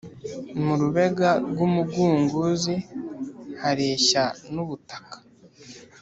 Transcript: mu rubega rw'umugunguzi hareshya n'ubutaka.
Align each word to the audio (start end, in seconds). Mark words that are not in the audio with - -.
mu 0.63 0.73
rubega 0.81 1.29
rw'umugunguzi 1.51 2.75
hareshya 3.61 4.23
n'ubutaka. 4.53 5.17